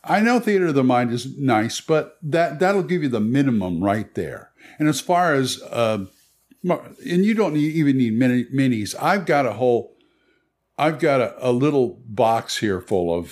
I 0.08 0.20
know 0.20 0.40
theater 0.40 0.68
of 0.68 0.76
the 0.76 0.84
mind 0.84 1.12
is 1.12 1.36
nice, 1.40 1.82
but 1.82 2.18
that 2.22 2.60
that'll 2.60 2.84
give 2.84 3.02
you 3.02 3.10
the 3.10 3.20
minimum 3.20 3.84
right 3.84 4.14
there. 4.14 4.52
And 4.78 4.88
as 4.88 5.02
far 5.02 5.34
as 5.34 5.60
uh, 5.72 6.06
and 6.70 7.26
you 7.26 7.34
don't 7.34 7.54
need, 7.54 7.76
even 7.76 7.98
need 7.98 8.14
mini, 8.14 8.46
minis. 8.46 8.96
I've 9.00 9.26
got 9.26 9.46
a 9.46 9.54
whole, 9.54 9.96
I've 10.78 11.00
got 11.00 11.22
a, 11.22 11.50
a 11.50 11.52
little 11.52 12.02
box 12.06 12.58
here 12.58 12.82
full 12.82 13.14
of 13.14 13.30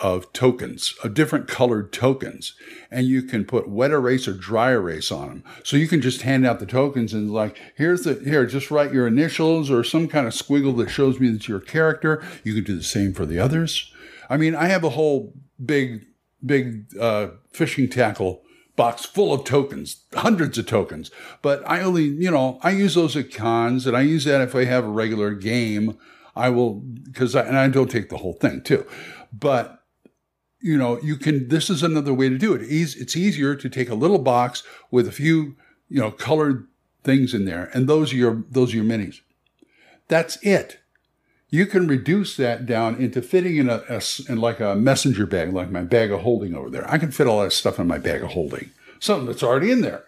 of 0.00 0.32
tokens, 0.32 0.94
of 1.04 1.14
different 1.14 1.46
colored 1.46 1.92
tokens, 1.92 2.54
and 2.90 3.06
you 3.06 3.22
can 3.22 3.44
put 3.44 3.68
wet 3.68 3.90
erase 3.90 4.26
or 4.26 4.32
dry 4.32 4.70
erase 4.70 5.12
on 5.12 5.28
them. 5.28 5.44
So 5.62 5.76
you 5.76 5.86
can 5.86 6.00
just 6.00 6.22
hand 6.22 6.46
out 6.46 6.58
the 6.58 6.66
tokens 6.66 7.12
and 7.12 7.30
like, 7.30 7.58
here's 7.76 8.02
the 8.02 8.14
here, 8.14 8.46
just 8.46 8.70
write 8.70 8.92
your 8.92 9.06
initials 9.06 9.70
or 9.70 9.84
some 9.84 10.08
kind 10.08 10.26
of 10.26 10.32
squiggle 10.32 10.76
that 10.78 10.88
shows 10.88 11.20
me 11.20 11.30
that 11.30 11.46
you're 11.46 11.58
a 11.58 11.64
character. 11.64 12.22
You 12.42 12.54
can 12.54 12.64
do 12.64 12.76
the 12.76 12.82
same 12.82 13.12
for 13.12 13.26
the 13.26 13.38
others. 13.38 13.92
I 14.28 14.36
mean, 14.36 14.54
I 14.54 14.66
have 14.66 14.84
a 14.84 14.90
whole 14.90 15.34
big, 15.64 16.06
big 16.44 16.86
uh, 16.98 17.28
fishing 17.52 17.88
tackle 17.88 18.42
box 18.76 19.04
full 19.04 19.34
of 19.34 19.44
tokens, 19.44 20.04
hundreds 20.14 20.56
of 20.56 20.66
tokens. 20.66 21.10
But 21.42 21.62
I 21.68 21.82
only, 21.82 22.04
you 22.04 22.30
know, 22.30 22.58
I 22.62 22.70
use 22.70 22.94
those 22.94 23.14
at 23.14 23.34
cons, 23.34 23.86
and 23.86 23.94
I 23.94 24.00
use 24.00 24.24
that 24.24 24.40
if 24.40 24.54
I 24.54 24.64
have 24.64 24.84
a 24.84 24.88
regular 24.88 25.34
game. 25.34 25.98
I 26.36 26.48
will 26.48 26.74
because 26.74 27.34
and 27.34 27.58
I 27.58 27.68
don't 27.68 27.90
take 27.90 28.08
the 28.08 28.16
whole 28.18 28.34
thing 28.34 28.62
too, 28.62 28.86
but 29.32 29.79
you 30.60 30.76
know, 30.76 31.00
you 31.00 31.16
can, 31.16 31.48
this 31.48 31.70
is 31.70 31.82
another 31.82 32.12
way 32.12 32.28
to 32.28 32.38
do 32.38 32.54
it. 32.54 32.62
It's 32.62 33.16
easier 33.16 33.54
to 33.54 33.68
take 33.68 33.88
a 33.88 33.94
little 33.94 34.18
box 34.18 34.62
with 34.90 35.08
a 35.08 35.12
few, 35.12 35.56
you 35.88 36.00
know, 36.00 36.10
colored 36.10 36.66
things 37.02 37.32
in 37.32 37.46
there, 37.46 37.70
and 37.72 37.88
those 37.88 38.12
are 38.12 38.16
your, 38.16 38.44
those 38.50 38.72
are 38.72 38.76
your 38.76 38.84
minis. 38.84 39.20
That's 40.08 40.36
it. 40.42 40.80
You 41.48 41.66
can 41.66 41.88
reduce 41.88 42.36
that 42.36 42.64
down 42.66 42.96
into 42.96 43.22
fitting 43.22 43.56
in 43.56 43.68
a, 43.68 43.82
a 43.88 44.00
in 44.28 44.40
like 44.40 44.60
a 44.60 44.76
messenger 44.76 45.26
bag, 45.26 45.52
like 45.52 45.70
my 45.70 45.82
bag 45.82 46.12
of 46.12 46.20
holding 46.20 46.54
over 46.54 46.70
there. 46.70 46.88
I 46.88 46.98
can 46.98 47.10
fit 47.10 47.26
all 47.26 47.42
that 47.42 47.52
stuff 47.52 47.80
in 47.80 47.88
my 47.88 47.98
bag 47.98 48.22
of 48.22 48.30
holding, 48.30 48.70
something 49.00 49.26
that's 49.26 49.42
already 49.42 49.72
in 49.72 49.80
there. 49.80 50.04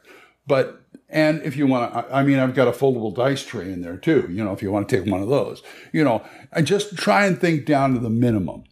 But 0.46 0.82
and 1.08 1.42
if 1.42 1.56
you 1.56 1.66
want 1.66 1.92
to, 1.92 2.14
I 2.14 2.22
mean, 2.22 2.38
I've 2.38 2.54
got 2.54 2.68
a 2.68 2.72
foldable 2.72 3.14
dice 3.14 3.44
tray 3.44 3.72
in 3.72 3.82
there 3.82 3.96
too. 3.96 4.28
You 4.30 4.44
know, 4.44 4.52
if 4.52 4.62
you 4.62 4.70
want 4.70 4.88
to 4.88 4.96
take 4.96 5.10
one 5.10 5.20
of 5.20 5.28
those, 5.28 5.62
you 5.92 6.04
know, 6.04 6.24
and 6.52 6.66
just 6.66 6.96
try 6.96 7.26
and 7.26 7.40
think 7.40 7.66
down 7.66 7.94
to 7.94 8.00
the 8.00 8.10
minimum. 8.10 8.64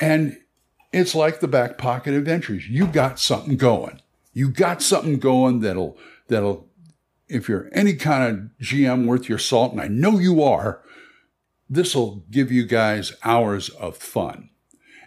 And 0.00 0.38
it's 0.92 1.14
like 1.14 1.40
the 1.40 1.48
back 1.48 1.78
pocket 1.78 2.14
adventures. 2.14 2.68
You 2.68 2.86
got 2.86 3.18
something 3.18 3.56
going. 3.56 4.00
You 4.32 4.50
got 4.50 4.82
something 4.82 5.18
going 5.18 5.60
that'll 5.60 5.98
that'll 6.28 6.68
if 7.28 7.48
you're 7.48 7.68
any 7.72 7.94
kind 7.94 8.50
of 8.60 8.66
GM 8.66 9.06
worth 9.06 9.28
your 9.28 9.38
salt, 9.38 9.72
and 9.72 9.80
I 9.80 9.88
know 9.88 10.18
you 10.18 10.42
are, 10.42 10.82
this 11.68 11.94
will 11.94 12.24
give 12.30 12.52
you 12.52 12.66
guys 12.66 13.12
hours 13.24 13.70
of 13.70 13.96
fun. 13.96 14.50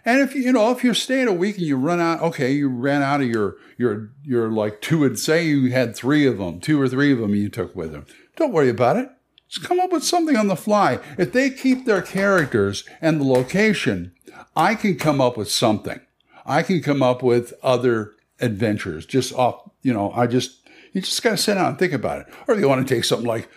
And 0.04 0.20
if 0.20 0.34
you, 0.34 0.42
you 0.42 0.52
know, 0.52 0.70
if 0.70 0.84
you're 0.84 0.94
staying 0.94 1.28
a 1.28 1.32
week 1.32 1.56
and 1.56 1.66
you 1.66 1.76
run 1.76 2.00
out, 2.00 2.22
okay, 2.22 2.52
you 2.52 2.68
ran 2.68 3.02
out 3.02 3.20
of 3.20 3.28
your, 3.28 3.56
your, 3.76 4.10
your 4.22 4.50
like 4.50 4.80
two 4.80 5.04
and 5.04 5.18
say 5.18 5.46
you 5.46 5.70
had 5.72 5.96
three 5.96 6.26
of 6.26 6.38
them, 6.38 6.60
two 6.60 6.80
or 6.80 6.88
three 6.88 7.12
of 7.12 7.18
them 7.18 7.34
you 7.34 7.48
took 7.48 7.74
with 7.74 7.92
them. 7.92 8.06
Don't 8.36 8.52
worry 8.52 8.68
about 8.68 8.96
it. 8.96 9.08
Just 9.48 9.66
come 9.66 9.80
up 9.80 9.92
with 9.92 10.04
something 10.04 10.36
on 10.36 10.48
the 10.48 10.56
fly. 10.56 11.00
If 11.18 11.32
they 11.32 11.50
keep 11.50 11.84
their 11.84 12.02
characters 12.02 12.84
and 13.00 13.20
the 13.20 13.24
location, 13.24 14.12
I 14.56 14.74
can 14.74 14.96
come 14.96 15.20
up 15.20 15.36
with 15.36 15.50
something. 15.50 16.00
I 16.46 16.62
can 16.62 16.80
come 16.80 17.02
up 17.02 17.22
with 17.22 17.52
other 17.62 18.14
adventures 18.40 19.04
just 19.04 19.34
off, 19.34 19.70
you 19.82 19.92
know, 19.92 20.12
I 20.12 20.26
just, 20.26 20.66
you 20.92 21.02
just 21.02 21.22
got 21.22 21.30
to 21.30 21.36
sit 21.36 21.54
down 21.54 21.66
and 21.66 21.78
think 21.78 21.92
about 21.92 22.20
it. 22.20 22.34
Or 22.48 22.58
you 22.58 22.68
want 22.68 22.86
to 22.86 22.94
take 22.94 23.04
something 23.04 23.28
like 23.28 23.48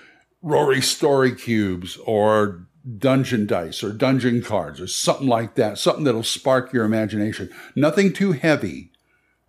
Rory 0.41 0.81
Story 0.81 1.33
Cubes 1.33 1.97
or 2.05 2.67
dungeon 2.97 3.45
dice 3.45 3.83
or 3.83 3.93
dungeon 3.93 4.41
cards 4.41 4.81
or 4.81 4.87
something 4.87 5.27
like 5.27 5.55
that, 5.55 5.77
something 5.77 6.03
that'll 6.03 6.23
spark 6.23 6.73
your 6.73 6.83
imagination. 6.83 7.49
Nothing 7.75 8.11
too 8.11 8.33
heavy. 8.33 8.91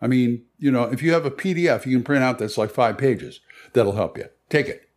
I 0.00 0.06
mean, 0.06 0.44
you 0.58 0.70
know, 0.70 0.84
if 0.84 1.02
you 1.02 1.12
have 1.12 1.26
a 1.26 1.30
PDF 1.30 1.86
you 1.86 1.96
can 1.96 2.04
print 2.04 2.24
out 2.24 2.38
that's 2.38 2.58
like 2.58 2.70
five 2.70 2.96
pages, 2.96 3.40
that'll 3.72 3.96
help 3.96 4.18
you. 4.18 4.26
Take 4.48 4.68
it. 4.68 4.88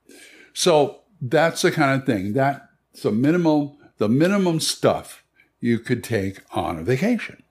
So 0.54 1.02
that's 1.22 1.62
the 1.62 1.72
kind 1.72 2.00
of 2.00 2.06
thing. 2.06 2.34
That's 2.34 3.02
the 3.02 3.12
minimal, 3.12 3.78
the 3.98 4.10
minimum 4.10 4.60
stuff 4.60 5.23
you 5.64 5.80
could 5.80 6.04
take 6.04 6.42
on 6.52 6.78
a 6.78 6.84
vacation 6.84 7.42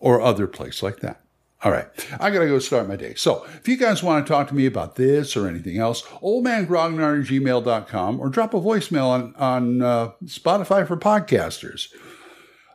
or 0.00 0.20
other 0.20 0.48
place 0.48 0.82
like 0.82 0.98
that. 1.00 1.20
All 1.62 1.70
right, 1.70 1.86
I 2.18 2.30
gotta 2.30 2.48
go 2.48 2.58
start 2.58 2.88
my 2.88 2.96
day. 2.96 3.14
So 3.14 3.44
if 3.54 3.68
you 3.68 3.76
guys 3.76 4.02
want 4.02 4.26
to 4.26 4.32
talk 4.32 4.48
to 4.48 4.54
me 4.54 4.66
about 4.66 4.96
this 4.96 5.36
or 5.36 5.46
anything 5.46 5.78
else, 5.78 6.02
oldmangrognard 6.22 7.20
at 7.20 7.28
gmail.com 7.28 8.18
or 8.18 8.28
drop 8.30 8.54
a 8.54 8.60
voicemail 8.60 9.08
on, 9.08 9.34
on 9.36 9.82
uh, 9.82 10.10
Spotify 10.24 10.86
for 10.86 10.96
podcasters. 10.96 11.92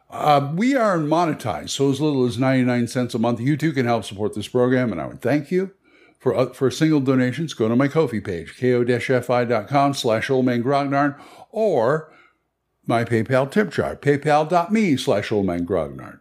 Uh, 0.09 0.53
we 0.55 0.75
are 0.75 0.97
monetized, 0.97 1.71
so 1.71 1.89
as 1.89 1.99
little 1.99 2.25
as 2.25 2.37
99 2.37 2.87
cents 2.87 3.15
a 3.15 3.19
month. 3.19 3.41
You 3.41 3.57
too 3.57 3.73
can 3.73 3.87
help 3.87 4.05
support 4.05 4.33
this 4.33 4.47
program, 4.47 4.91
and 4.91 5.01
I 5.01 5.07
would 5.07 5.21
thank 5.21 5.51
you. 5.51 5.71
For, 6.19 6.35
uh, 6.35 6.53
for 6.53 6.71
single 6.71 7.01
donations, 7.01 7.53
go 7.53 7.67
to 7.67 7.75
my 7.75 7.87
Ko-fi 7.87 8.19
page, 8.19 8.57
ko-fi.com 8.59 9.93
slash 9.93 10.27
oldmangrognard, 10.29 11.19
or 11.51 12.11
my 12.87 13.03
PayPal 13.03 13.49
tip 13.51 13.71
jar, 13.71 13.95
paypal.me 13.95 14.97
slash 14.97 15.29
oldmangrognard. 15.29 16.19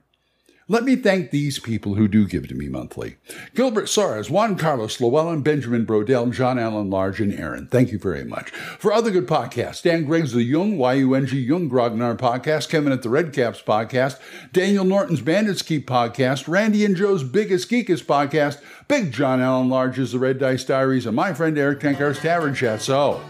Let 0.66 0.84
me 0.84 0.96
thank 0.96 1.30
these 1.30 1.58
people 1.58 1.96
who 1.96 2.08
do 2.08 2.26
give 2.26 2.48
to 2.48 2.54
me 2.54 2.68
monthly. 2.68 3.16
Gilbert 3.54 3.84
Soares, 3.84 4.30
Juan 4.30 4.56
Carlos 4.56 4.98
Llewellyn, 4.98 5.42
Benjamin 5.42 5.84
Brodell, 5.84 6.32
John 6.32 6.58
Allen 6.58 6.88
Large, 6.88 7.20
and 7.20 7.34
Aaron. 7.34 7.66
Thank 7.66 7.92
you 7.92 7.98
very 7.98 8.24
much. 8.24 8.48
For 8.78 8.90
other 8.90 9.10
good 9.10 9.26
podcasts, 9.26 9.82
Dan 9.82 10.06
Griggs, 10.06 10.32
the 10.32 10.42
Yung, 10.42 10.78
Y-U-N-G, 10.78 11.38
Yung 11.38 11.68
Grognard 11.68 12.16
podcast, 12.16 12.70
Kevin 12.70 12.92
at 12.92 13.02
the 13.02 13.10
Redcaps 13.10 13.62
podcast, 13.62 14.18
Daniel 14.54 14.86
Norton's 14.86 15.20
Bandits 15.20 15.60
Keep 15.60 15.86
podcast, 15.86 16.48
Randy 16.48 16.82
and 16.86 16.96
Joe's 16.96 17.24
Biggest 17.24 17.70
Geekest 17.70 18.04
podcast, 18.04 18.62
Big 18.88 19.12
John 19.12 19.42
Allen 19.42 19.68
Large's 19.68 20.12
The 20.12 20.18
Red 20.18 20.38
Dice 20.38 20.64
Diaries, 20.64 21.04
and 21.04 21.14
my 21.14 21.34
friend 21.34 21.58
Erik 21.58 21.80
Tenkar's 21.80 22.20
Tavern 22.20 22.54
Chat. 22.54 22.80
So, 22.80 23.20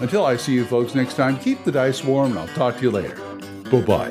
until 0.00 0.24
I 0.24 0.36
see 0.36 0.54
you 0.54 0.64
folks 0.64 0.94
next 0.94 1.14
time, 1.14 1.38
keep 1.38 1.64
the 1.64 1.72
dice 1.72 2.04
warm, 2.04 2.30
and 2.30 2.38
I'll 2.40 2.48
talk 2.48 2.76
to 2.76 2.82
you 2.82 2.90
later. 2.90 3.16
Bye-bye. 3.70 4.10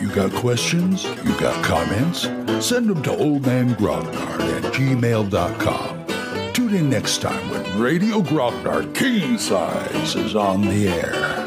You 0.00 0.08
got 0.14 0.32
questions? 0.32 1.04
You 1.04 1.38
got 1.38 1.64
comments? 1.64 2.22
Send 2.64 2.88
them 2.88 3.02
to 3.02 3.10
oldmangrognard 3.10 4.40
at 4.40 4.72
gmail.com. 4.72 6.52
Tune 6.52 6.74
in 6.74 6.90
next 6.90 7.22
time 7.22 7.50
when 7.50 7.80
Radio 7.80 8.20
Grognard 8.20 8.94
King 8.94 9.38
Size 9.38 10.16
is 10.16 10.34
on 10.34 10.62
the 10.62 10.88
air. 10.88 11.39